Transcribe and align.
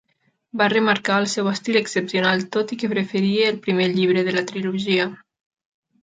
Va 0.59 0.67
remarcar 0.73 1.17
el 1.23 1.27
seu 1.33 1.49
estil 1.51 1.77
excepcional 1.81 2.41
tot 2.57 2.73
i 2.75 2.81
que 2.83 2.89
preferia 2.97 3.51
el 3.53 3.59
primer 3.67 3.87
llibre 3.99 4.23
de 4.31 4.37
la 4.39 4.45
trilogia. 4.53 5.07